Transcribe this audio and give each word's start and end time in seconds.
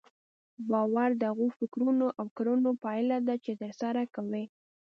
باور 0.69 1.09
د 1.17 1.21
هغو 1.31 1.47
فکرونو 1.59 2.07
او 2.19 2.25
کړنو 2.37 2.71
پايله 2.85 3.17
ده 3.27 3.35
چې 3.43 3.51
ترسره 3.61 4.03
کوئ. 4.15 4.45